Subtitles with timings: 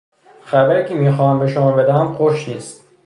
[0.45, 2.87] خبری که میخواهم به شما بدهم خوش نیست.